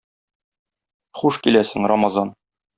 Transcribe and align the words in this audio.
Хуш 1.21 1.39
киләсең, 1.45 1.89
Рамазан! 1.95 2.37